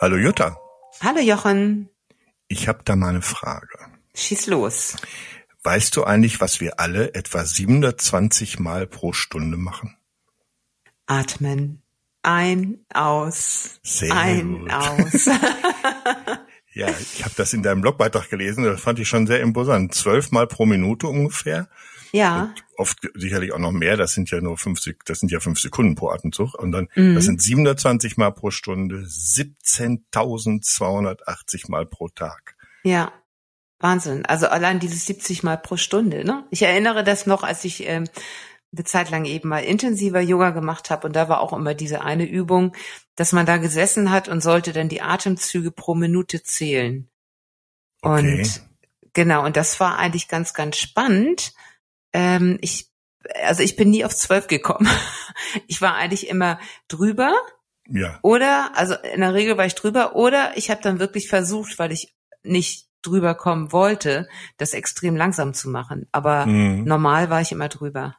Hallo 0.00 0.16
Jutta. 0.16 0.56
Hallo 1.00 1.20
Jochen. 1.20 1.88
Ich 2.48 2.68
habe 2.68 2.80
da 2.84 2.96
mal 2.96 3.10
eine 3.10 3.22
Frage. 3.22 3.78
Schieß 4.14 4.48
los. 4.48 4.96
Weißt 5.62 5.96
du 5.96 6.04
eigentlich, 6.04 6.40
was 6.40 6.60
wir 6.60 6.80
alle 6.80 7.14
etwa 7.14 7.44
720 7.44 8.58
Mal 8.58 8.86
pro 8.86 9.12
Stunde 9.12 9.56
machen? 9.56 9.96
Atmen. 11.06 11.82
Ein, 12.22 12.84
aus. 12.92 13.80
Sehr 13.82 14.14
ein, 14.14 14.60
gut. 14.60 14.72
aus. 14.72 15.28
Ja, 16.74 16.88
ich 17.00 17.24
habe 17.24 17.34
das 17.36 17.52
in 17.52 17.62
deinem 17.62 17.80
Blogbeitrag 17.82 18.28
gelesen, 18.28 18.64
das 18.64 18.80
fand 18.80 18.98
ich 18.98 19.08
schon 19.08 19.26
sehr 19.28 19.40
imposant. 19.40 19.94
Zwölf 19.94 20.32
Mal 20.32 20.46
pro 20.48 20.66
Minute 20.66 21.06
ungefähr. 21.06 21.68
ja. 22.12 22.52
Oft 22.76 22.98
sicherlich 23.14 23.52
auch 23.52 23.58
noch 23.60 23.70
mehr, 23.70 23.96
das 23.96 24.14
sind 24.14 24.30
ja 24.32 24.40
nur 24.40 24.58
fünf, 24.58 24.80
das 25.04 25.20
sind 25.20 25.30
ja 25.30 25.38
fünf 25.38 25.60
Sekunden 25.60 25.94
pro 25.94 26.08
Atemzug. 26.10 26.54
Und 26.54 26.72
dann, 26.72 26.88
Mhm. 26.96 27.14
das 27.14 27.24
sind 27.26 27.40
720 27.40 28.16
Mal 28.16 28.32
pro 28.32 28.50
Stunde, 28.50 29.04
17.280 30.12 31.68
Mal 31.70 31.86
pro 31.86 32.08
Tag. 32.08 32.56
Ja. 32.82 33.12
Wahnsinn. 33.80 34.24
Also 34.26 34.46
allein 34.48 34.80
dieses 34.80 35.06
70 35.06 35.42
Mal 35.42 35.56
pro 35.58 35.76
Stunde, 35.76 36.24
ne? 36.24 36.44
Ich 36.50 36.62
erinnere 36.62 37.04
das 37.04 37.26
noch, 37.26 37.42
als 37.42 37.64
ich 37.64 37.86
ähm, 37.86 38.08
eine 38.76 38.84
Zeit 38.84 39.10
lang 39.10 39.24
eben 39.24 39.48
mal 39.48 39.64
intensiver 39.64 40.20
Yoga 40.20 40.50
gemacht 40.50 40.90
habe 40.90 41.06
und 41.06 41.14
da 41.16 41.28
war 41.28 41.40
auch 41.40 41.52
immer 41.52 41.74
diese 41.74 42.02
eine 42.02 42.24
Übung, 42.24 42.74
dass 43.16 43.32
man 43.32 43.46
da 43.46 43.56
gesessen 43.58 44.10
hat 44.10 44.28
und 44.28 44.42
sollte 44.42 44.72
dann 44.72 44.88
die 44.88 45.02
Atemzüge 45.02 45.70
pro 45.70 45.94
Minute 45.94 46.42
zählen. 46.42 47.08
Okay. 48.02 48.40
Und 48.40 48.62
genau, 49.12 49.44
und 49.44 49.56
das 49.56 49.80
war 49.80 49.98
eigentlich 49.98 50.28
ganz, 50.28 50.54
ganz 50.54 50.76
spannend. 50.76 51.52
Ähm, 52.12 52.58
ich, 52.60 52.90
also 53.44 53.62
ich 53.62 53.76
bin 53.76 53.90
nie 53.90 54.04
auf 54.04 54.14
zwölf 54.14 54.46
gekommen. 54.46 54.88
Ich 55.66 55.80
war 55.82 55.94
eigentlich 55.96 56.28
immer 56.28 56.58
drüber 56.88 57.34
Ja, 57.88 58.18
oder, 58.22 58.70
also 58.76 58.94
in 58.94 59.20
der 59.20 59.34
Regel 59.34 59.56
war 59.58 59.66
ich 59.66 59.74
drüber 59.74 60.14
oder 60.14 60.56
ich 60.56 60.70
habe 60.70 60.80
dann 60.80 61.00
wirklich 61.00 61.28
versucht, 61.28 61.78
weil 61.78 61.90
ich 61.92 62.14
nicht 62.44 62.88
drüber 63.02 63.34
kommen 63.34 63.72
wollte, 63.72 64.28
das 64.58 64.72
extrem 64.74 65.16
langsam 65.16 65.52
zu 65.52 65.68
machen. 65.68 66.06
Aber 66.12 66.46
Mhm. 66.46 66.84
normal 66.84 67.30
war 67.30 67.40
ich 67.40 67.52
immer 67.52 67.68
drüber. 67.68 68.16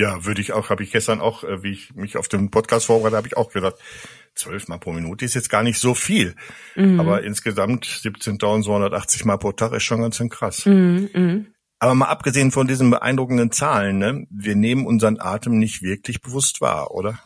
Ja, 0.00 0.24
würde 0.24 0.40
ich 0.40 0.52
auch, 0.52 0.70
habe 0.70 0.82
ich 0.82 0.92
gestern 0.92 1.20
auch, 1.20 1.44
äh, 1.44 1.62
wie 1.62 1.72
ich 1.72 1.94
mich 1.94 2.16
auf 2.16 2.26
den 2.26 2.50
Podcast 2.50 2.86
vorbereitet, 2.86 3.16
habe 3.18 3.26
ich 3.28 3.36
auch 3.36 3.52
gedacht, 3.52 3.76
zwölf 4.34 4.66
Mal 4.66 4.78
pro 4.78 4.92
Minute 4.92 5.24
ist 5.24 5.34
jetzt 5.34 5.50
gar 5.50 5.62
nicht 5.62 5.78
so 5.78 5.94
viel. 5.94 6.34
Mhm. 6.74 6.98
Aber 6.98 7.22
insgesamt 7.22 7.84
17.280 7.84 9.26
Mal 9.26 9.36
pro 9.36 9.52
Tag 9.52 9.72
ist 9.72 9.82
schon 9.82 10.00
ganz 10.00 10.16
schön 10.16 10.30
krass. 10.30 10.64
Mhm, 10.64 11.10
mhm. 11.12 11.46
Aber 11.78 11.94
mal 11.94 12.06
abgesehen 12.06 12.50
von 12.50 12.66
diesen 12.66 12.90
beeindruckenden 12.90 13.52
Zahlen, 13.52 13.98
ne, 13.98 14.26
wir 14.30 14.54
nehmen 14.54 14.86
unseren 14.86 15.20
Atem 15.20 15.58
nicht 15.58 15.82
wirklich 15.82 16.22
bewusst 16.22 16.60
wahr, 16.60 16.92
oder? 16.92 17.18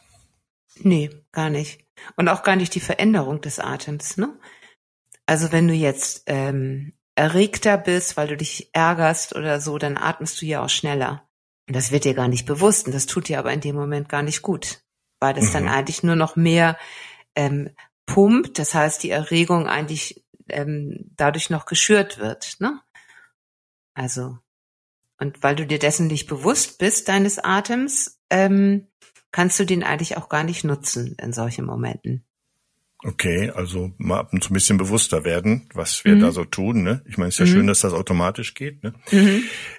Nee, 0.81 1.11
gar 1.31 1.51
nicht. 1.51 1.81
Und 2.17 2.29
auch 2.29 2.43
gar 2.43 2.57
nicht 2.57 2.75
die 2.75 2.81
Veränderung 2.81 3.41
des 3.41 3.61
Atems, 3.61 4.17
ne? 4.17 4.37
Also 5.27 5.53
wenn 5.53 5.69
du 5.69 5.75
jetzt 5.75 6.25
ähm, 6.27 6.93
erregter 7.15 7.79
bist, 7.79 8.17
weil 8.17 8.29
du 8.29 8.37
dich 8.37 8.71
ärgerst 8.73 9.35
oder 9.35 9.61
so, 9.61 9.79
dann 9.79 9.97
atmest 9.97 10.43
du 10.43 10.47
ja 10.47 10.63
auch 10.65 10.69
schneller. 10.69 11.27
Und 11.67 11.77
das 11.77 11.91
wird 11.91 12.05
dir 12.05 12.15
gar 12.15 12.29
nicht 12.29 12.47
bewusst 12.47 12.87
und 12.87 12.95
das 12.95 13.07
tut 13.07 13.29
dir 13.29 13.39
aber 13.39 13.53
in 13.53 13.61
dem 13.61 13.77
Moment 13.77 14.09
gar 14.09 14.23
nicht 14.23 14.43
gut, 14.43 14.83
weil 15.21 15.35
das 15.35 15.51
dann 15.53 15.65
Mhm. 15.65 15.71
eigentlich 15.71 16.03
nur 16.03 16.17
noch 16.17 16.37
mehr 16.37 16.77
ähm, 17.35 17.71
pumpt. 18.07 18.59
Das 18.59 18.75
heißt, 18.75 19.03
die 19.03 19.11
Erregung 19.11 19.67
eigentlich 19.67 20.25
ähm, 20.49 21.11
dadurch 21.17 21.49
noch 21.51 21.65
geschürt 21.65 22.19
wird, 22.19 22.57
ne? 22.61 22.81
Also 23.95 24.39
und 25.19 25.43
weil 25.43 25.57
du 25.57 25.67
dir 25.67 25.79
dessen 25.79 26.09
nicht 26.09 26.27
bewusst 26.27 26.79
bist, 26.79 27.09
deines 27.09 27.39
Atems, 27.39 28.21
ähm, 28.31 28.89
kannst 29.31 29.59
du 29.59 29.65
den 29.65 29.83
eigentlich 29.83 30.17
auch 30.17 30.29
gar 30.29 30.45
nicht 30.45 30.65
nutzen 30.65 31.17
in 31.21 31.33
solchen 31.33 31.65
Momenten. 31.65 32.27
Okay, 33.07 33.51
also 33.55 33.93
mal 33.99 34.19
ab 34.21 34.33
und 34.33 34.43
zu 34.43 34.51
ein 34.51 34.55
bisschen 34.55 34.79
bewusster 34.79 35.25
werden, 35.25 35.69
was 35.75 36.05
wir 36.05 36.17
Mhm. 36.17 36.21
da 36.21 36.31
so 36.33 36.45
tun. 36.45 36.83
Ne? 36.83 37.03
Ich 37.07 37.19
meine, 37.19 37.29
es 37.29 37.35
ist 37.35 37.39
ja 37.41 37.45
Mhm. 37.47 37.51
schön, 37.51 37.67
dass 37.67 37.81
das 37.81 37.93
automatisch 37.93 38.55
geht. 38.55 38.83
Ne? 38.83 38.95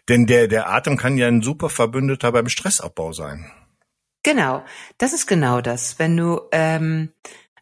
Denn 0.08 0.28
der, 0.28 0.48
der 0.48 0.70
Atem 0.70 0.96
kann 0.96 1.18
ja 1.18 1.28
ein 1.28 1.42
super 1.42 1.70
Verbündeter 1.70 2.32
beim 2.32 2.48
Stressabbau 2.50 3.14
sein. 3.14 3.52
Genau, 4.24 4.64
das 5.00 5.14
ist 5.14 5.26
genau 5.28 5.62
das. 5.62 5.98
Wenn 5.98 6.16
du 6.18 6.42
ähm, 6.52 7.10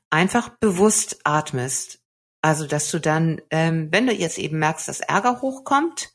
einfach 0.10 0.50
bewusst 0.60 1.20
atmest, 1.24 2.00
also 2.42 2.68
dass 2.68 2.92
du 2.92 3.00
dann, 3.00 3.42
ähm, 3.50 3.88
wenn 3.92 4.06
du 4.06 4.14
jetzt 4.14 4.38
eben 4.38 4.60
merkst, 4.60 4.88
dass 4.90 5.00
Ärger 5.00 5.42
hochkommt, 5.42 6.14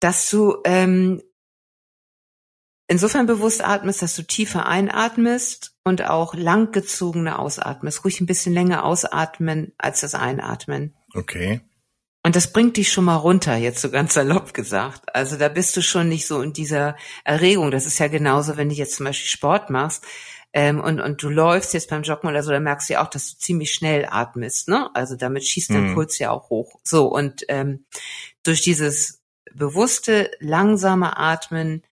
dass 0.00 0.30
du 0.30 0.58
ähm, 0.64 1.22
insofern 2.88 3.26
bewusst 3.26 3.64
atmest, 3.64 4.02
dass 4.02 4.16
du 4.16 4.22
tiefer 4.22 4.66
einatmest 4.66 5.74
und 5.84 6.02
auch 6.04 6.34
langgezogener 6.34 7.38
ausatmest. 7.38 8.04
Ruhig 8.04 8.20
ein 8.20 8.26
bisschen 8.26 8.52
länger 8.52 8.84
ausatmen 8.84 9.72
als 9.78 10.00
das 10.00 10.14
Einatmen. 10.14 10.94
Okay. 11.14 11.60
Und 12.22 12.34
das 12.34 12.52
bringt 12.52 12.76
dich 12.76 12.90
schon 12.90 13.04
mal 13.04 13.14
runter, 13.16 13.54
jetzt 13.54 13.80
so 13.80 13.88
ganz 13.88 14.14
salopp 14.14 14.52
gesagt. 14.52 15.14
Also 15.14 15.36
da 15.36 15.48
bist 15.48 15.76
du 15.76 15.82
schon 15.82 16.08
nicht 16.08 16.26
so 16.26 16.42
in 16.42 16.52
dieser 16.52 16.96
Erregung. 17.22 17.70
Das 17.70 17.86
ist 17.86 18.00
ja 18.00 18.08
genauso, 18.08 18.56
wenn 18.56 18.68
du 18.68 18.74
jetzt 18.74 18.96
zum 18.96 19.06
Beispiel 19.06 19.28
Sport 19.28 19.70
machst 19.70 20.04
ähm, 20.52 20.80
und, 20.80 21.00
und 21.00 21.22
du 21.22 21.28
läufst 21.28 21.72
jetzt 21.72 21.88
beim 21.88 22.02
Joggen 22.02 22.28
oder 22.28 22.42
so, 22.42 22.50
dann 22.50 22.64
merkst 22.64 22.88
du 22.88 22.94
ja 22.94 23.04
auch, 23.04 23.10
dass 23.10 23.30
du 23.30 23.38
ziemlich 23.38 23.72
schnell 23.72 24.08
atmest. 24.10 24.66
Ne? 24.68 24.90
Also 24.94 25.14
damit 25.14 25.46
schießt 25.46 25.70
dein 25.70 25.90
Mhm. 25.90 25.94
Puls 25.94 26.18
ja 26.18 26.32
auch 26.32 26.50
hoch. 26.50 26.80
So, 26.82 27.06
und 27.06 27.44
ähm, 27.46 27.84
durch 28.42 28.60
dieses 28.60 29.22
bewusste, 29.54 30.30
langsame 30.40 31.16
Atmen 31.16 31.84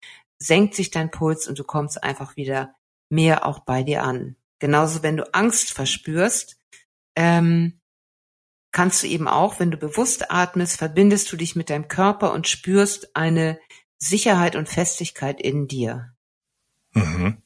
senkt 0.45 0.75
sich 0.75 0.91
dein 0.91 1.11
Puls 1.11 1.49
und 1.49 1.59
du 1.59 1.65
kommst 1.65 2.03
einfach 2.03 2.37
wieder 2.37 2.75
mehr 3.09 3.47
auch 3.47 3.61
bei 3.61 3.83
dir 3.83 4.03
an. 4.03 4.37
Genauso, 4.59 5.03
wenn 5.03 5.17
du 5.17 5.35
Angst 5.35 5.73
verspürst, 5.73 6.59
ähm, 7.17 7.81
kannst 8.73 9.03
du 9.03 9.07
eben 9.07 9.29
auch, 9.29 9.59
wenn 9.61 9.71
du 9.71 9.77
bewusst 9.77 10.31
atmest, 10.31 10.77
verbindest 10.77 11.33
du 11.33 11.37
dich 11.37 11.57
mit 11.57 11.71
deinem 11.71 11.89
Körper 11.89 12.33
und 12.33 12.49
spürst 12.49 13.17
eine 13.17 13.59
Sicherheit 13.99 14.57
und 14.57 14.69
Festigkeit 14.69 15.41
in 15.41 15.67
dir. 15.69 16.15
Mhm. 16.93 17.43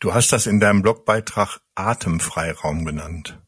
Du 0.00 0.12
hast 0.14 0.32
das 0.32 0.46
in 0.46 0.60
deinem 0.60 0.82
Blogbeitrag 0.82 1.60
Atemfreiraum 1.74 2.84
genannt. 2.84 3.38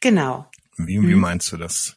Genau. 0.00 0.50
Wie, 0.76 1.00
wie 1.00 1.14
Mhm. 1.14 1.20
meinst 1.20 1.50
du 1.52 1.56
das? 1.56 1.96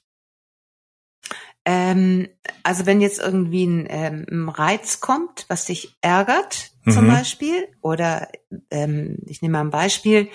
Ähm, 1.66 2.28
also 2.64 2.86
wenn 2.86 3.02
jetzt 3.02 3.20
irgendwie 3.20 3.66
ein, 3.66 3.88
ähm, 3.90 4.50
Reiz 4.50 5.00
kommt, 5.02 5.46
was 5.50 5.66
dich 5.66 5.98
ärgert, 6.02 6.72
zum 6.90 7.06
Mhm. 7.06 7.10
Beispiel, 7.10 7.68
oder 7.82 8.30
ähm, 8.72 9.18
ich 9.28 9.42
nehme 9.42 9.54
mal 9.54 9.66
ein 9.66 9.70
Beispiel, 9.70 10.30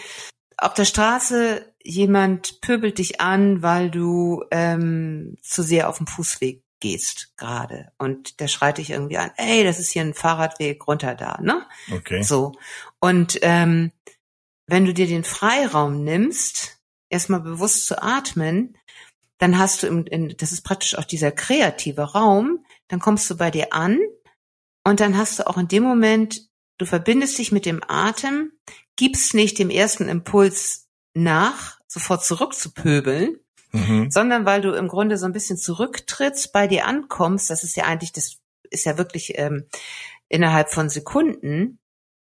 auf 0.56 0.74
der 0.74 0.84
Straße 0.84 1.74
jemand 1.82 2.60
pöbelt 2.60 2.98
dich 2.98 3.20
an, 3.20 3.62
weil 3.62 3.90
du 3.90 4.44
ähm, 4.50 5.36
zu 5.42 5.62
sehr 5.62 5.88
auf 5.88 5.98
dem 5.98 6.06
Fußweg 6.06 6.62
gehst 6.80 7.32
gerade 7.36 7.92
und 7.98 8.40
der 8.40 8.48
schreit 8.48 8.78
dich 8.78 8.90
irgendwie 8.90 9.18
an, 9.18 9.30
ey, 9.36 9.64
das 9.64 9.78
ist 9.78 9.90
hier 9.90 10.02
ein 10.02 10.14
Fahrradweg 10.14 10.86
runter 10.86 11.14
da, 11.14 11.38
ne? 11.40 11.66
Okay. 11.90 12.22
So. 12.22 12.52
Und 13.00 13.38
ähm, 13.42 13.90
wenn 14.66 14.84
du 14.84 14.94
dir 14.94 15.06
den 15.06 15.24
Freiraum 15.24 16.04
nimmst, 16.04 16.78
erstmal 17.08 17.40
bewusst 17.40 17.86
zu 17.86 18.02
atmen, 18.02 18.76
dann 19.38 19.58
hast 19.58 19.82
du 19.82 19.86
im, 19.86 20.06
in, 20.06 20.34
das 20.36 20.52
ist 20.52 20.62
praktisch 20.62 20.96
auch 20.96 21.04
dieser 21.04 21.32
kreative 21.32 22.02
Raum, 22.12 22.64
dann 22.88 23.00
kommst 23.00 23.28
du 23.30 23.36
bei 23.36 23.50
dir 23.50 23.72
an 23.72 23.98
und 24.84 25.00
dann 25.00 25.16
hast 25.16 25.38
du 25.38 25.46
auch 25.46 25.58
in 25.58 25.68
dem 25.68 25.82
Moment, 25.82 26.48
du 26.78 26.86
verbindest 26.86 27.38
dich 27.38 27.52
mit 27.52 27.66
dem 27.66 27.82
Atem, 27.86 28.52
gibst 28.96 29.34
nicht 29.34 29.58
dem 29.58 29.70
ersten 29.70 30.08
Impuls 30.08 30.88
nach, 31.14 31.78
sofort 31.88 32.24
zurückzupöbeln, 32.24 33.38
Mhm. 33.74 34.08
sondern 34.08 34.46
weil 34.46 34.60
du 34.60 34.72
im 34.72 34.86
Grunde 34.86 35.18
so 35.18 35.26
ein 35.26 35.32
bisschen 35.32 35.56
zurücktrittst, 35.56 36.52
bei 36.52 36.68
dir 36.68 36.86
ankommst, 36.86 37.50
das 37.50 37.64
ist 37.64 37.76
ja 37.76 37.84
eigentlich, 37.84 38.12
das 38.12 38.36
ist 38.70 38.86
ja 38.86 38.96
wirklich 38.96 39.32
ähm, 39.36 39.64
innerhalb 40.28 40.70
von 40.70 40.88
Sekunden, 40.88 41.80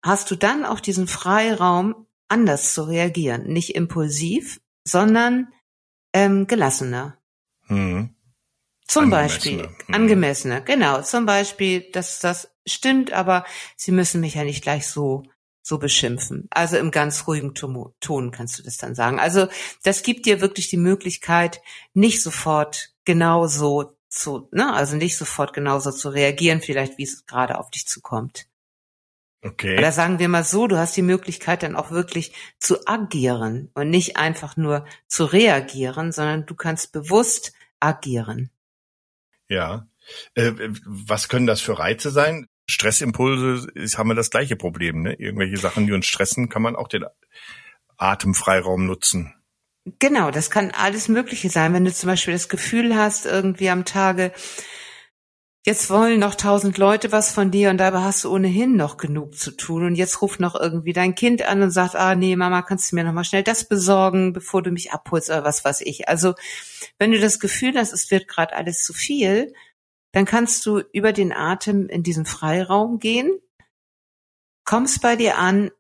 hast 0.04 0.32
du 0.32 0.36
dann 0.36 0.66
auch 0.66 0.80
diesen 0.80 1.08
Freiraum, 1.08 2.08
anders 2.28 2.74
zu 2.74 2.84
reagieren. 2.84 3.46
Nicht 3.46 3.76
impulsiv, 3.76 4.60
sondern 4.84 5.54
ähm, 6.16 6.48
gelassener. 6.48 7.18
Mhm. 7.68 8.16
Zum. 8.88 9.10
Beispiel 9.10 9.68
Mhm. 9.88 9.94
angemessener, 9.94 10.62
genau. 10.62 11.02
Zum 11.02 11.26
Beispiel, 11.26 11.92
dass 11.92 12.20
das 12.20 12.50
stimmt, 12.66 13.12
aber 13.12 13.44
Sie 13.76 13.92
müssen 13.92 14.22
mich 14.22 14.36
ja 14.36 14.44
nicht 14.44 14.64
gleich 14.64 14.88
so 14.88 15.24
so 15.62 15.80
beschimpfen. 15.80 16.48
Also 16.52 16.78
im 16.78 16.92
ganz 16.92 17.28
ruhigen 17.28 17.56
Ton 17.56 18.32
kannst 18.32 18.60
du 18.60 18.64
das 18.64 18.78
dann 18.78 18.94
sagen. 18.94 19.20
Also 19.20 19.48
das 19.84 20.04
gibt 20.04 20.28
dir 20.28 20.40
wirklich 20.40 20.70
die 20.70 20.78
Möglichkeit, 20.78 21.60
nicht 21.96 22.22
sofort 22.22 22.94
genauso 23.04 23.98
zu, 24.08 24.48
ne, 24.52 24.72
also 24.74 24.96
nicht 24.96 25.18
sofort 25.18 25.54
genauso 25.54 25.92
zu 25.92 26.10
reagieren, 26.10 26.62
vielleicht 26.62 27.00
wie 27.00 27.04
es 27.04 27.26
gerade 27.26 27.58
auf 27.58 27.72
dich 27.72 27.88
zukommt. 27.88 28.48
Okay. 29.46 29.78
Oder 29.78 29.92
sagen 29.92 30.18
wir 30.18 30.28
mal 30.28 30.44
so, 30.44 30.66
du 30.66 30.80
hast 30.80 30.98
die 30.98 31.04
Möglichkeit 31.04 31.62
dann 31.62 31.76
auch 31.76 31.92
wirklich 31.92 32.34
zu 32.58 32.88
agieren 32.88 33.70
und 33.76 33.92
nicht 33.92 34.18
einfach 34.18 34.58
nur 34.58 34.86
zu 35.08 35.26
reagieren, 35.26 36.12
sondern 36.12 36.48
du 36.48 36.56
kannst 36.56 36.92
bewusst 36.92 37.54
agieren. 37.80 38.50
Ja. 39.48 39.88
Äh, 40.34 40.52
was 40.86 41.30
können 41.30 41.46
das 41.46 41.62
für 41.62 41.78
Reize 41.78 42.10
sein? 42.10 42.48
Stressimpulse 42.68 43.70
ist, 43.76 44.00
haben 44.00 44.10
wir 44.10 44.16
das 44.16 44.32
gleiche 44.32 44.56
Problem, 44.56 45.04
ne? 45.04 45.14
Irgendwelche 45.14 45.58
Sachen, 45.58 45.86
die 45.86 45.94
uns 45.94 46.08
stressen, 46.08 46.50
kann 46.50 46.64
man 46.64 46.76
auch 46.76 46.88
den 46.88 47.06
Atemfreiraum 47.98 48.88
nutzen. 48.88 49.36
Genau, 50.00 50.32
das 50.32 50.50
kann 50.50 50.72
alles 50.72 51.08
Mögliche 51.08 51.52
sein. 51.52 51.72
Wenn 51.76 51.86
du 51.86 51.94
zum 51.94 52.08
Beispiel 52.08 52.34
das 52.34 52.50
Gefühl 52.50 52.96
hast, 52.96 53.28
irgendwie 53.28 53.70
am 53.70 53.86
Tage, 53.86 54.32
jetzt 55.66 55.90
wollen 55.90 56.20
noch 56.20 56.36
tausend 56.36 56.78
Leute 56.78 57.12
was 57.12 57.32
von 57.32 57.50
dir 57.50 57.72
und 57.72 57.78
dabei 57.78 58.02
hast 58.02 58.24
du 58.24 58.32
ohnehin 58.32 58.76
noch 58.76 58.98
genug 58.98 59.36
zu 59.36 59.50
tun 59.50 59.84
und 59.84 59.96
jetzt 59.96 60.22
ruft 60.22 60.40
noch 60.40 60.56
irgendwie 60.56 60.94
dein 60.94 61.16
Kind 61.16 61.42
an 61.42 61.62
und 61.64 61.72
sagt, 61.72 61.96
ah 61.96 62.14
nee, 62.14 62.36
Mama, 62.36 62.62
kannst 62.62 62.92
du 62.92 62.96
mir 62.96 63.04
noch 63.04 63.14
mal 63.14 63.24
schnell 63.24 63.44
das 63.44 63.68
besorgen, 63.68 64.32
bevor 64.32 64.62
du 64.62 64.70
mich 64.70 64.92
abholst 64.92 65.30
oder 65.30 65.44
was 65.44 65.66
weiß 65.66 65.82
ich. 65.82 66.08
Also 66.08 66.36
wenn 67.00 67.12
du 67.12 67.20
das 67.20 67.40
Gefühl 67.40 67.76
hast, 67.78 67.94
es 67.94 68.12
wird 68.12 68.28
gerade 68.28 68.56
alles 68.56 68.84
zu 68.84 68.94
viel, 68.94 69.54
dann 70.12 70.26
kannst 70.26 70.66
du 70.68 70.84
über 70.94 71.14
den 71.14 71.34
Atem 71.34 71.90
in 71.90 72.04
diesen 72.04 72.28
Freiraum 72.28 73.00
gehen, 73.00 73.32
kommst 74.66 75.02
bei 75.02 75.16
dir 75.16 75.40
an 75.40 75.72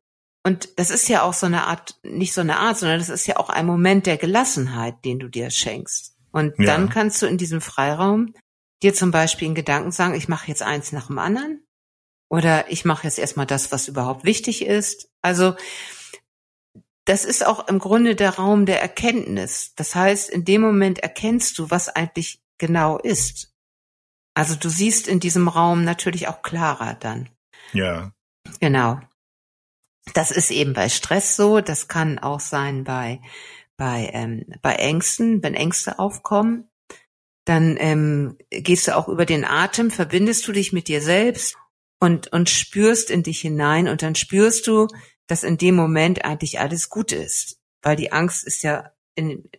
und 0.43 0.79
das 0.79 0.89
ist 0.89 1.07
ja 1.09 1.21
auch 1.21 1.33
so 1.33 1.45
eine 1.45 1.67
Art, 1.67 1.99
nicht 2.03 2.33
so 2.33 2.41
eine 2.41 2.57
Art, 2.57 2.77
sondern 2.77 2.99
das 2.99 3.09
ist 3.09 3.27
ja 3.27 3.37
auch 3.37 3.49
ein 3.49 3.65
Moment 3.67 4.07
der 4.07 4.17
Gelassenheit, 4.17 5.05
den 5.05 5.19
du 5.19 5.27
dir 5.27 5.51
schenkst. 5.51 6.15
Und 6.31 6.53
ja. 6.59 6.65
dann 6.65 6.89
kannst 6.89 7.21
du 7.21 7.27
in 7.27 7.37
diesem 7.37 7.61
Freiraum 7.61 8.33
dir 8.85 8.93
zum 8.93 9.11
Beispiel 9.11 9.47
in 9.47 9.55
Gedanken 9.55 9.91
sagen, 9.91 10.13
ich 10.13 10.27
mache 10.27 10.47
jetzt 10.47 10.61
eins 10.61 10.91
nach 10.91 11.07
dem 11.07 11.17
anderen 11.17 11.65
oder 12.29 12.71
ich 12.71 12.85
mache 12.85 13.05
jetzt 13.05 13.17
erstmal 13.17 13.47
das, 13.47 13.71
was 13.71 13.87
überhaupt 13.87 14.23
wichtig 14.23 14.63
ist. 14.65 15.09
Also 15.21 15.55
das 17.05 17.25
ist 17.25 17.45
auch 17.45 17.67
im 17.67 17.79
Grunde 17.79 18.15
der 18.15 18.35
Raum 18.35 18.65
der 18.65 18.81
Erkenntnis. 18.81 19.73
Das 19.75 19.95
heißt, 19.95 20.29
in 20.29 20.45
dem 20.45 20.61
Moment 20.61 20.99
erkennst 20.99 21.57
du, 21.57 21.71
was 21.71 21.89
eigentlich 21.89 22.41
genau 22.57 22.97
ist. 22.97 23.53
Also 24.35 24.55
du 24.55 24.69
siehst 24.69 25.07
in 25.07 25.19
diesem 25.19 25.47
Raum 25.47 25.83
natürlich 25.83 26.27
auch 26.27 26.41
klarer 26.41 26.93
dann. 26.93 27.29
Ja. 27.73 28.11
Genau. 28.59 28.99
Das 30.13 30.29
ist 30.29 30.51
eben 30.51 30.73
bei 30.73 30.89
Stress 30.89 31.35
so. 31.35 31.61
Das 31.61 31.87
kann 31.87 32.19
auch 32.19 32.39
sein 32.39 32.83
bei 32.83 33.21
bei 33.77 34.09
ähm, 34.13 34.45
bei 34.61 34.75
Ängsten, 34.75 35.43
wenn 35.43 35.53
Ängste 35.53 35.99
aufkommen 35.99 36.69
dann 37.45 37.77
ähm, 37.79 38.37
gehst 38.49 38.87
du 38.87 38.95
auch 38.95 39.07
über 39.07 39.25
den 39.25 39.45
Atem, 39.45 39.91
verbindest 39.91 40.47
du 40.47 40.51
dich 40.51 40.73
mit 40.73 40.87
dir 40.87 41.01
selbst 41.01 41.55
und, 41.99 42.31
und 42.33 42.49
spürst 42.49 43.11
in 43.11 43.23
dich 43.23 43.39
hinein 43.41 43.87
und 43.87 44.01
dann 44.01 44.15
spürst 44.15 44.67
du, 44.67 44.87
dass 45.27 45.43
in 45.43 45.57
dem 45.57 45.75
Moment 45.75 46.25
eigentlich 46.25 46.59
alles 46.59 46.89
gut 46.89 47.11
ist. 47.11 47.59
Weil 47.81 47.95
die 47.95 48.11
Angst 48.11 48.45
ist 48.45 48.63
ja 48.63 48.91
in, 49.13 49.49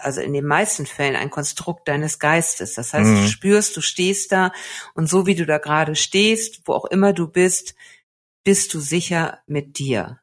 also 0.00 0.20
in 0.20 0.32
den 0.32 0.46
meisten 0.46 0.86
Fällen 0.86 1.16
ein 1.16 1.30
Konstrukt 1.30 1.88
deines 1.88 2.18
Geistes. 2.18 2.74
Das 2.74 2.92
heißt, 2.92 3.10
mhm. 3.10 3.22
du 3.22 3.28
spürst, 3.28 3.76
du 3.76 3.82
stehst 3.82 4.32
da 4.32 4.52
und 4.94 5.08
so 5.08 5.26
wie 5.26 5.34
du 5.34 5.44
da 5.44 5.58
gerade 5.58 5.94
stehst, 5.94 6.62
wo 6.66 6.72
auch 6.72 6.86
immer 6.86 7.12
du 7.12 7.28
bist, 7.28 7.74
bist 8.44 8.72
du 8.74 8.80
sicher 8.80 9.40
mit 9.46 9.78
dir. 9.78 10.20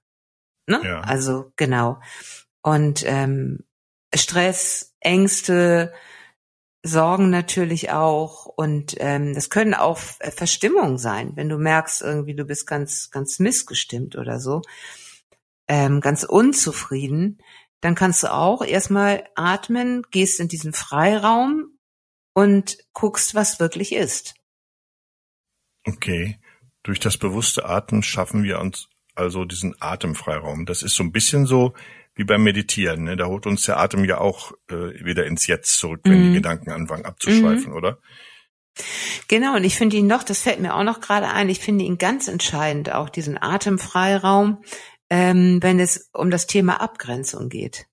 Ne? 0.68 0.82
Ja. 0.84 1.02
Also 1.02 1.52
genau. 1.56 2.00
Und 2.62 3.04
ähm, 3.06 3.60
Stress, 4.16 4.96
Ängste, 5.00 5.94
Sorgen 6.84 7.30
natürlich 7.30 7.92
auch 7.92 8.46
und 8.46 8.96
ähm, 9.00 9.34
das 9.34 9.50
können 9.50 9.74
auch 9.74 9.98
Verstimmungen 9.98 10.98
sein, 10.98 11.32
wenn 11.36 11.48
du 11.48 11.58
merkst 11.58 12.02
irgendwie, 12.02 12.36
du 12.36 12.44
bist 12.44 12.68
ganz, 12.68 13.10
ganz 13.10 13.40
missgestimmt 13.40 14.18
oder 14.18 14.40
so, 14.40 14.62
ähm, 15.70 16.02
ganz 16.02 16.24
unzufrieden, 16.24 17.40
dann 17.80 17.96
kannst 17.96 18.24
du 18.24 18.34
auch 18.34 18.62
erstmal 18.64 19.24
atmen, 19.36 20.04
gehst 20.12 20.42
in 20.42 20.50
diesen 20.50 20.74
Freiraum 20.74 21.78
und 22.34 22.78
guckst, 22.92 23.34
was 23.34 23.62
wirklich 23.62 23.94
ist. 23.94 24.36
Okay. 25.86 26.40
Durch 26.84 27.00
das 27.00 27.18
bewusste 27.18 27.66
Atmen 27.66 28.04
schaffen 28.04 28.44
wir 28.44 28.60
uns 28.60 28.90
also 29.16 29.46
diesen 29.46 29.76
Atemfreiraum. 29.80 30.66
Das 30.66 30.84
ist 30.84 30.96
so 30.96 31.04
ein 31.04 31.14
bisschen 31.14 31.46
so, 31.46 31.74
wie 32.16 32.24
beim 32.24 32.44
Meditieren. 32.44 33.04
Ne? 33.04 33.18
Da 33.18 33.26
holt 33.26 33.46
uns 33.46 33.64
der 33.64 33.80
Atem 33.80 34.06
ja 34.06 34.20
auch 34.20 34.52
äh, 34.70 35.04
wieder 35.04 35.26
ins 35.26 35.48
Jetzt 35.48 35.78
zurück, 35.78 36.02
wenn 36.04 36.20
mhm. 36.20 36.28
die 36.30 36.36
Gedanken 36.36 36.72
anfangen 36.72 37.06
abzuschweifen, 37.06 37.72
mhm. 37.72 37.78
oder? 37.78 38.00
Genau, 39.28 39.56
und 39.56 39.64
ich 39.64 39.76
finde 39.76 39.98
ihn 39.98 40.08
noch, 40.08 40.24
das 40.24 40.42
fällt 40.42 40.60
mir 40.60 40.76
auch 40.76 40.84
noch 40.84 41.00
gerade 41.00 41.30
ein, 41.30 41.50
ich 41.50 41.60
finde 41.60 41.86
ihn 41.86 41.98
ganz 41.98 42.28
entscheidend, 42.28 42.92
auch 42.92 43.10
diesen 43.10 43.42
Atemfreiraum, 43.42 44.64
ähm, 45.10 45.60
wenn 45.62 45.80
es 45.80 46.10
um 46.14 46.32
das 46.32 46.48
Thema 46.48 46.82
Abgrenzung 46.82 47.50
geht. 47.50 47.86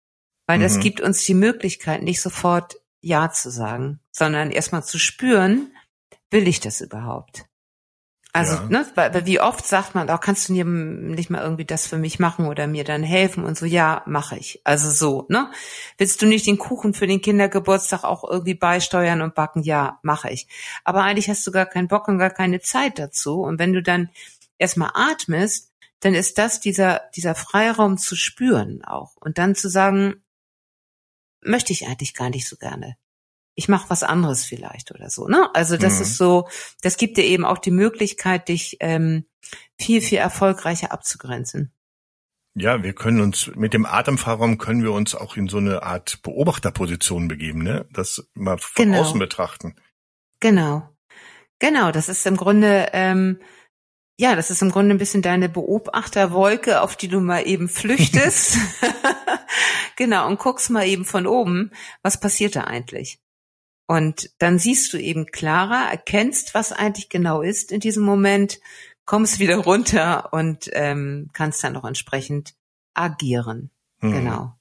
Weil 0.47 0.59
mhm. 0.59 0.63
das 0.63 0.81
gibt 0.81 1.01
uns 1.01 1.25
die 1.25 1.35
Möglichkeit, 1.35 2.03
nicht 2.03 2.21
sofort 2.21 2.77
Ja 3.03 3.31
zu 3.31 3.51
sagen, 3.51 4.01
sondern 4.11 4.51
erstmal 4.51 4.85
zu 4.85 4.99
spüren, 4.99 5.75
will 6.31 6.49
ich 6.49 6.61
das 6.61 6.81
überhaupt? 6.81 7.45
Also, 8.33 8.55
ja. 8.55 8.67
ne, 8.69 8.87
weil, 8.95 9.27
wie 9.27 9.41
oft 9.41 9.67
sagt 9.67 9.95
man, 9.95 10.09
auch 10.09 10.15
oh, 10.15 10.19
kannst 10.19 10.49
du 10.49 10.53
nicht 10.53 11.31
mal 11.31 11.43
irgendwie 11.43 11.65
das 11.65 11.87
für 11.87 11.99
mich 11.99 12.21
machen 12.21 12.47
oder 12.47 12.69
mir 12.69 12.85
dann 12.85 13.03
helfen 13.03 13.45
und 13.45 13.59
so, 13.59 13.67
ja, 13.67 14.03
mache 14.07 14.39
ich. 14.39 14.61
Also 14.65 14.91
so, 14.91 15.27
ne? 15.29 15.51
Willst 15.99 16.23
du 16.23 16.27
nicht 16.27 16.47
den 16.47 16.59
Kuchen 16.59 16.95
für 16.95 17.09
den 17.09 17.21
Kindergeburtstag 17.21 18.05
auch 18.05 18.23
irgendwie 18.23 18.55
beisteuern 18.55 19.23
und 19.23 19.35
backen? 19.35 19.63
Ja, 19.63 19.99
mache 20.03 20.31
ich. 20.31 20.47
Aber 20.85 21.03
eigentlich 21.03 21.29
hast 21.29 21.45
du 21.47 21.51
gar 21.51 21.67
keinen 21.67 21.89
Bock 21.89 22.07
und 22.07 22.19
gar 22.19 22.31
keine 22.31 22.61
Zeit 22.61 22.99
dazu. 23.01 23.41
Und 23.41 23.59
wenn 23.59 23.73
du 23.73 23.83
dann 23.83 24.11
erstmal 24.59 24.93
atmest, 24.95 25.73
dann 25.99 26.15
ist 26.15 26.39
das 26.39 26.61
dieser, 26.61 27.03
dieser 27.17 27.35
Freiraum 27.35 27.99
zu 27.99 28.15
spüren 28.15 28.85
auch. 28.85 29.17
Und 29.17 29.39
dann 29.39 29.57
zu 29.57 29.69
sagen, 29.69 30.23
möchte 31.43 31.73
ich 31.73 31.89
eigentlich 31.89 32.15
gar 32.15 32.31
nicht 32.31 32.49
so 32.49 32.57
gerne 32.57 32.97
ich 33.55 33.69
mache 33.69 33.91
was 33.91 34.03
anderes 34.03 34.45
vielleicht 34.45 34.93
oder 34.93 35.11
so. 35.11 35.27
Ne? 35.27 35.49
Also 35.55 35.77
das 35.77 35.97
mhm. 35.97 36.03
ist 36.03 36.17
so, 36.17 36.49
das 36.83 36.97
gibt 36.97 37.17
dir 37.17 37.25
eben 37.25 37.45
auch 37.45 37.59
die 37.59 37.71
Möglichkeit, 37.71 38.49
dich 38.49 38.77
ähm, 38.81 39.27
viel, 39.79 40.01
viel 40.01 40.19
erfolgreicher 40.19 40.93
abzugrenzen. 40.93 41.73
Ja, 42.55 42.83
wir 42.83 42.95
können 42.95 43.21
uns 43.21 43.51
mit 43.55 43.75
dem 43.75 43.87
Atemfahrraum 43.87 44.59
können 44.59 44.83
wir 44.83 44.93
uns 44.93 45.15
auch 45.15 45.37
in 45.37 45.49
so 45.49 45.59
eine 45.59 45.85
Art 45.85 46.21
Beobachterposition 46.23 47.29
begeben, 47.29 47.63
ne? 47.63 47.87
Das 47.93 48.29
mal 48.35 48.59
von 48.59 48.87
genau. 48.87 49.03
außen 49.03 49.21
betrachten. 49.21 49.77
Genau. 50.41 50.89
Genau, 51.61 51.93
das 51.93 52.09
ist 52.09 52.27
im 52.27 52.37
Grunde, 52.37 52.89
ähm, 52.93 53.41
ja, 54.19 54.35
das 54.35 54.51
ist 54.51 54.63
im 54.63 54.71
Grunde 54.71 54.95
ein 54.95 54.99
bisschen 54.99 55.23
deine 55.23 55.49
Beobachterwolke, 55.49 56.81
auf 56.81 56.97
die 56.97 57.09
du 57.09 57.21
mal 57.21 57.47
eben 57.47 57.69
flüchtest. 57.69 58.59
genau, 59.97 60.27
und 60.27 60.39
guckst 60.39 60.71
mal 60.71 60.87
eben 60.87 61.05
von 61.05 61.27
oben, 61.27 61.71
was 62.03 62.19
passiert 62.19 62.57
da 62.57 62.65
eigentlich? 62.65 63.21
Und 63.91 64.31
dann 64.39 64.61
siehst 64.61 64.93
du 64.93 64.99
eben 64.99 65.27
klarer, 65.27 65.91
erkennst, 65.91 66.55
was 66.55 66.71
eigentlich 66.71 67.09
genau 67.09 67.43
ist 67.43 67.73
in 67.73 67.81
diesem 67.81 68.05
Moment, 68.05 68.61
kommst 69.05 69.41
wieder 69.41 69.57
runter 69.57 70.33
und 70.33 70.71
ähm, 70.75 71.29
kannst 71.33 71.65
dann 71.65 71.77
auch 71.77 71.85
entsprechend 71.85 72.55
agieren. 72.95 73.73
Hm. 73.99 74.13
Genau. 74.13 74.57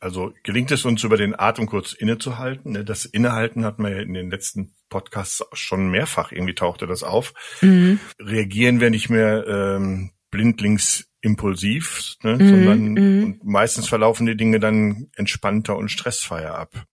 Also 0.00 0.32
gelingt 0.42 0.70
es 0.70 0.86
uns 0.86 1.04
über 1.04 1.18
den 1.18 1.38
Atem 1.38 1.66
kurz 1.66 1.92
innezuhalten. 1.92 2.72
Ne? 2.72 2.82
Das 2.82 3.04
Innehalten 3.04 3.66
hat 3.66 3.78
man 3.78 3.92
ja 3.92 3.98
in 3.98 4.14
den 4.14 4.30
letzten 4.30 4.72
Podcasts 4.88 5.44
schon 5.52 5.90
mehrfach 5.90 6.32
irgendwie 6.32 6.54
tauchte 6.54 6.86
das 6.86 7.02
auf. 7.02 7.34
Mhm. 7.60 8.00
Reagieren 8.18 8.80
wir 8.80 8.88
nicht 8.88 9.10
mehr 9.10 9.46
ähm, 9.46 10.12
blindlings 10.30 11.10
impulsiv, 11.20 12.16
ne? 12.22 12.38
Mhm. 12.38 12.48
sondern 12.48 12.80
mhm. 12.94 13.40
meistens 13.44 13.86
verlaufen 13.86 14.24
die 14.24 14.36
Dinge 14.36 14.60
dann 14.60 15.10
entspannter 15.14 15.76
und 15.76 15.90
stressfreier 15.90 16.54
ab. 16.54 16.86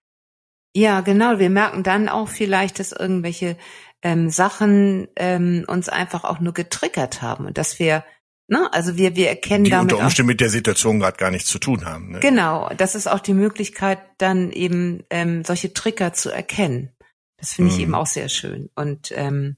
Ja, 0.76 1.02
genau. 1.02 1.40
Wir 1.40 1.50
merken 1.50 1.84
dann 1.84 2.10
auch 2.10 2.28
vielleicht, 2.28 2.80
dass 2.80 2.92
irgendwelche 2.92 3.58
ähm, 4.02 4.30
Sachen 4.30 5.08
ähm, 5.16 5.66
uns 5.68 5.90
einfach 5.90 6.24
auch 6.24 6.40
nur 6.40 6.54
getriggert 6.54 7.22
haben 7.22 7.46
und 7.46 7.58
dass 7.58 7.80
wir, 7.80 8.06
ne, 8.48 8.72
also 8.72 8.98
wir 8.98 9.16
wir 9.16 9.30
erkennen 9.30 9.66
die 9.66 9.72
damit 9.72 9.94
unter 9.94 10.06
Umständen 10.06 10.28
mit 10.28 10.42
der 10.42 10.50
Situation 10.50 11.00
gerade 11.00 11.18
gar 11.18 11.32
nichts 11.32 11.50
zu 11.50 11.60
tun 11.60 11.86
haben. 11.86 12.12
Ne? 12.12 12.20
Genau, 12.20 12.70
das 12.78 12.96
ist 12.96 13.08
auch 13.08 13.20
die 13.20 13.34
Möglichkeit, 13.34 14.00
dann 14.18 14.52
eben 14.52 15.04
ähm, 15.10 15.44
solche 15.44 15.74
Trigger 15.74 16.14
zu 16.14 16.30
erkennen. 16.30 16.92
Das 17.38 17.54
finde 17.54 17.72
ich 17.72 17.78
hm. 17.78 17.84
eben 17.84 17.96
auch 17.96 18.08
sehr 18.08 18.30
schön 18.30 18.70
und 18.76 19.12
ähm, 19.16 19.58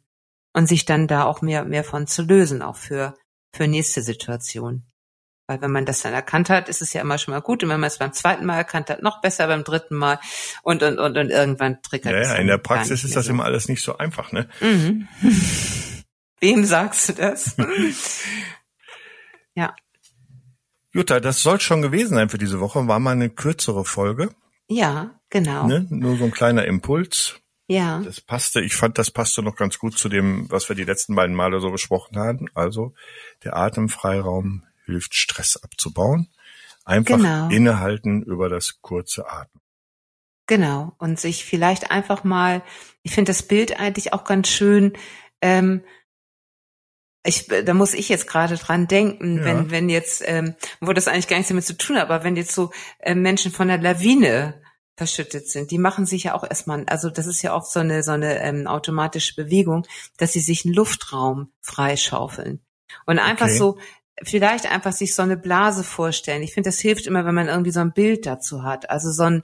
und 0.54 0.68
sich 0.68 0.86
dann 0.86 1.08
da 1.08 1.24
auch 1.24 1.42
mehr 1.42 1.66
mehr 1.66 1.84
von 1.84 2.08
zu 2.08 2.24
lösen, 2.24 2.62
auch 2.62 2.76
für 2.76 3.16
für 3.54 3.68
nächste 3.68 4.02
Situation. 4.02 4.91
Weil 5.52 5.62
wenn 5.62 5.72
man 5.72 5.86
das 5.86 6.02
dann 6.02 6.14
erkannt 6.14 6.50
hat, 6.50 6.70
ist 6.70 6.82
es 6.82 6.94
ja 6.94 7.02
immer 7.02 7.18
schon 7.18 7.34
mal 7.34 7.42
gut. 7.42 7.62
Und 7.62 7.68
wenn 7.68 7.82
man 7.82 7.90
es 7.90 7.98
beim 7.98 8.14
zweiten 8.14 8.46
Mal 8.46 8.56
erkannt 8.56 8.90
hat, 8.90 9.04
noch 9.04 9.20
besser 9.20 9.48
beim 9.48 9.66
dritten 9.66 9.98
Mal. 9.98 10.18
Und, 10.64 10.82
und, 10.82 10.98
und, 10.98 11.18
und 11.18 11.30
irgendwann 11.30 11.82
triggert 11.82 12.14
es. 12.14 12.30
Ja, 12.30 12.36
in 12.36 12.48
der 12.48 12.58
Praxis 12.58 13.04
ist 13.04 13.18
das 13.18 13.26
so. 13.26 13.32
immer 13.32 13.44
alles 13.44 13.68
nicht 13.68 13.84
so 13.84 13.98
einfach, 13.98 14.32
ne? 14.32 14.48
Mhm. 14.62 15.10
Wem 16.40 16.64
sagst 16.64 17.10
du 17.10 17.14
das? 17.16 17.58
ja. 19.56 19.76
Jutta, 20.94 21.20
das 21.20 21.44
soll 21.44 21.60
schon 21.60 21.82
gewesen 21.82 22.16
sein 22.16 22.30
für 22.30 22.38
diese 22.38 22.62
Woche. 22.62 22.88
War 22.88 23.00
mal 23.00 23.12
eine 23.12 23.30
kürzere 23.30 23.84
Folge. 23.84 24.30
Ja, 24.70 25.20
genau. 25.30 25.68
Ne? 25.68 25.86
Nur 25.90 26.16
so 26.16 26.24
ein 26.24 26.32
kleiner 26.32 26.64
Impuls. 26.64 27.42
Ja. 27.68 28.00
Das 28.06 28.22
passte, 28.22 28.62
ich 28.62 28.78
fand, 28.78 28.98
das 28.98 29.12
passte 29.12 29.44
noch 29.44 29.58
ganz 29.58 29.80
gut 29.80 29.98
zu 29.98 30.08
dem, 30.08 30.50
was 30.50 30.70
wir 30.70 30.78
die 30.78 30.86
letzten 30.86 31.14
beiden 31.14 31.36
Male 31.36 31.60
so 31.60 31.72
besprochen 31.72 32.18
haben. 32.18 32.48
Also 32.54 32.94
der 33.44 33.58
Atemfreiraum 33.58 34.64
hilft 34.86 35.16
Stress 35.16 35.58
abzubauen. 35.58 36.30
Einfach 36.84 37.18
genau. 37.18 37.50
innehalten 37.50 38.24
über 38.24 38.50
das 38.50 38.82
kurze 38.82 39.30
Atmen. 39.30 39.62
Genau. 40.48 40.96
Und 40.98 41.20
sich 41.20 41.46
vielleicht 41.46 41.92
einfach 41.92 42.24
mal, 42.24 42.64
ich 43.04 43.14
finde 43.14 43.30
das 43.30 43.44
Bild 43.44 43.80
eigentlich 43.80 44.14
auch 44.14 44.24
ganz 44.24 44.50
schön, 44.50 44.94
ähm, 45.42 45.84
ich, 47.24 47.48
da 47.48 47.74
muss 47.74 47.94
ich 47.94 48.10
jetzt 48.10 48.28
gerade 48.28 48.58
dran 48.58 48.88
denken, 48.88 49.38
Ja. 49.38 49.46
wenn, 49.46 49.72
wenn 49.72 49.90
jetzt, 49.90 50.24
ähm, 50.26 50.56
wo 50.80 50.92
das 50.92 51.08
eigentlich 51.08 51.28
gar 51.28 51.38
nichts 51.38 51.50
damit 51.50 51.66
zu 51.66 51.78
tun 51.78 51.98
hat, 51.98 52.10
aber 52.10 52.24
wenn 52.24 52.36
jetzt 52.36 52.54
so 52.54 52.72
äh, 53.00 53.14
Menschen 53.14 53.52
von 53.52 53.68
der 53.68 53.78
Lawine 53.78 54.60
verschüttet 54.98 55.48
sind, 55.48 55.72
die 55.72 55.78
machen 55.78 56.06
sich 56.06 56.24
ja 56.24 56.34
auch 56.34 56.44
erstmal, 56.44 56.84
also 56.88 57.10
das 57.10 57.28
ist 57.28 57.42
ja 57.44 57.56
oft 57.56 57.72
so 57.72 57.80
eine, 57.80 58.04
so 58.04 58.12
eine 58.12 58.40
ähm, 58.42 58.68
automatische 58.68 59.36
Bewegung, 59.36 59.86
dass 60.18 60.34
sie 60.34 60.40
sich 60.42 60.66
einen 60.66 60.74
Luftraum 60.74 61.52
freischaufeln. 61.62 62.60
Und 63.06 63.20
einfach 63.20 63.46
Okay. 63.46 63.58
so, 63.58 63.80
vielleicht 64.24 64.66
einfach 64.72 64.94
sich 64.94 65.16
so 65.16 65.22
eine 65.22 65.38
Blase 65.38 65.84
vorstellen. 65.84 66.44
Ich 66.44 66.54
finde, 66.54 66.70
das 66.70 66.80
hilft 66.80 67.08
immer, 67.08 67.26
wenn 67.26 67.36
man 67.36 67.48
irgendwie 67.48 67.72
so 67.72 67.80
ein 67.80 67.94
Bild 67.94 68.26
dazu 68.26 68.64
hat. 68.64 68.90
Also 68.90 69.12
so 69.12 69.24
ein, 69.24 69.44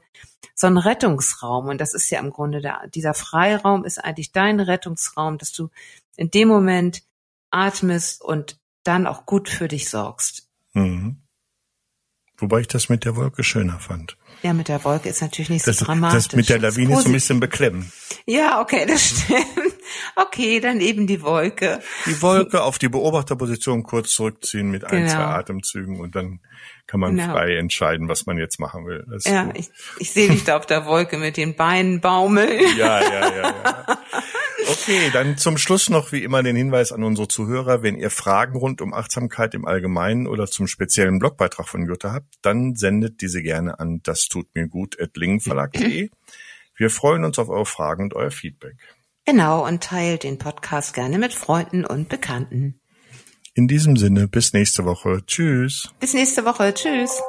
so 0.56 0.68
ein 0.68 0.78
Rettungsraum. 0.78 1.68
Und 1.68 1.80
das 1.82 1.94
ist 1.94 2.10
ja 2.10 2.20
im 2.20 2.30
Grunde 2.32 2.62
der, 2.62 2.88
dieser 2.94 3.14
Freiraum 3.14 3.86
ist 3.86 3.98
eigentlich 4.04 4.32
dein 4.32 4.60
Rettungsraum, 4.60 5.38
dass 5.38 5.52
du 5.52 5.70
in 6.16 6.30
dem 6.32 6.48
Moment 6.48 7.04
atmest 7.52 8.22
und 8.22 8.60
dann 8.84 9.08
auch 9.08 9.26
gut 9.26 9.50
für 9.50 9.68
dich 9.68 9.90
sorgst. 9.90 10.48
Mhm. 10.74 11.18
Wobei 12.40 12.60
ich 12.60 12.68
das 12.68 12.88
mit 12.90 13.04
der 13.04 13.16
Wolke 13.16 13.44
schöner 13.44 13.80
fand. 13.80 14.16
Ja, 14.44 14.54
mit 14.54 14.68
der 14.68 14.84
Wolke 14.84 15.10
ist 15.10 15.22
natürlich 15.22 15.50
nicht 15.50 15.66
Das, 15.68 15.78
so 15.78 15.86
dramatisch. 15.86 16.28
das 16.28 16.36
mit 16.36 16.50
der 16.50 16.60
Lawine 16.60 16.94
ist 16.94 17.04
so 17.04 17.10
ein 17.10 17.14
bisschen 17.14 17.40
beklemmend. 17.40 17.92
Ja, 18.28 18.62
okay, 18.62 18.86
das 18.86 19.08
stimmt. 19.08 19.74
Okay, 20.16 20.60
dann 20.60 20.80
eben 20.82 21.08
die 21.08 21.22
Wolke. 21.22 21.80
Die 22.06 22.22
Wolke 22.22 22.64
auf 22.64 22.78
die 22.80 22.90
Beobachterposition 22.90 23.84
kurz 23.84 24.12
zurückziehen 24.12 24.70
mit 24.70 24.84
ein, 24.86 25.04
Genau. 25.04 25.12
zwei 25.12 25.24
Atemzügen 25.24 26.00
und 26.00 26.16
dann 26.16 26.40
kann 26.88 27.00
man 27.00 27.16
Genau. 27.18 27.34
frei 27.34 27.56
entscheiden, 27.58 28.08
was 28.10 28.26
man 28.26 28.38
jetzt 28.38 28.60
machen 28.60 28.86
will. 28.86 29.06
Ja, 29.26 29.44
gut. 29.44 29.58
ich, 29.60 29.70
ich 30.00 30.12
sehe 30.12 30.30
dich 30.30 30.44
da 30.46 30.58
auf 30.58 30.66
der 30.66 30.86
Wolke 30.86 31.18
mit 31.18 31.38
den 31.38 31.56
Beinen 31.56 32.00
baumeln. 32.02 32.62
ja, 32.78 33.02
ja, 33.02 33.36
ja, 33.36 33.42
ja. 33.64 33.98
Okay, 34.70 35.10
dann 35.14 35.38
zum 35.38 35.58
Schluss 35.58 35.90
noch 35.90 36.12
wie 36.12 36.24
immer 36.24 36.44
den 36.44 36.56
Hinweis 36.56 36.92
an 36.92 37.04
unsere 37.04 37.28
Zuhörer, 37.28 37.84
wenn 37.84 37.96
ihr 37.98 38.10
Fragen 38.10 38.58
rund 38.58 38.82
um 38.82 38.94
Achtsamkeit 38.94 39.54
im 39.54 39.66
Allgemeinen 39.66 40.28
oder 40.28 40.48
zum 40.48 40.68
speziellen 40.68 41.20
Blogbeitrag 41.20 41.68
von 41.68 41.86
Jutta 41.88 42.12
habt, 42.12 42.36
dann 42.42 42.76
sendet 42.76 43.22
diese 43.22 43.42
gerne 43.42 43.80
an 43.80 44.02
das 44.04 44.28
tut 44.28 44.48
mir 44.56 44.68
gut 44.68 45.00
at 45.00 45.16
lingenverlag.de. 45.16 46.10
Wir 46.76 46.90
freuen 46.90 47.24
uns 47.24 47.40
auf 47.40 47.50
eure 47.50 47.66
Fragen 47.66 48.04
und 48.04 48.14
euer 48.14 48.32
Feedback. 48.32 48.76
Genau, 49.28 49.68
und 49.68 49.84
teilt 49.84 50.24
den 50.24 50.38
Podcast 50.38 50.94
gerne 50.94 51.18
mit 51.20 51.34
Freunden 51.34 51.86
und 51.86 52.08
Bekannten. 52.08 52.80
In 53.56 53.68
diesem 53.68 53.98
Sinne, 53.98 54.30
bis 54.30 54.54
nächste 54.54 54.86
Woche. 54.86 55.22
Tschüss. 55.28 55.90
Bis 56.00 56.14
nächste 56.14 56.46
Woche. 56.46 56.74
Tschüss. 56.74 57.22